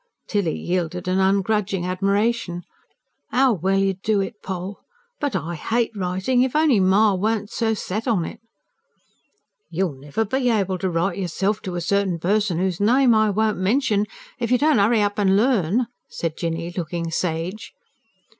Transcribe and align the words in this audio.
Tilly 0.25 0.57
yielded 0.57 1.07
an 1.07 1.19
ungrudging 1.19 1.85
admiration. 1.85 2.63
"'Ow 3.31 3.53
well 3.53 3.77
you 3.77 3.93
do 3.93 4.19
it, 4.19 4.41
Poll! 4.41 4.79
But 5.19 5.35
I 5.35 5.53
HATE 5.53 5.91
writing. 5.95 6.41
If 6.41 6.55
only 6.55 6.79
ma 6.79 7.13
weren't 7.13 7.51
so 7.51 7.75
set 7.75 8.07
on 8.07 8.25
it!" 8.25 8.39
"You'll 9.69 9.93
never 9.93 10.25
be 10.25 10.49
able 10.49 10.79
to 10.79 10.89
write 10.89 11.19
yourself 11.19 11.61
to 11.65 11.75
a 11.75 11.81
certain 11.81 12.17
person, 12.17 12.59
'oos 12.59 12.79
name 12.79 13.13
I 13.13 13.29
won't 13.29 13.59
mention, 13.59 14.07
if 14.39 14.49
you 14.49 14.57
don't 14.57 14.79
'urry 14.79 15.03
up 15.03 15.19
and 15.19 15.37
learn," 15.37 15.85
said 16.09 16.35
Jinny, 16.35 16.73
looking 16.75 17.11
sage. 17.11 17.73